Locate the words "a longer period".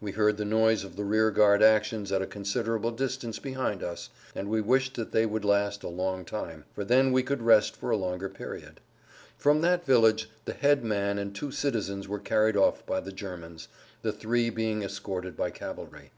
7.90-8.80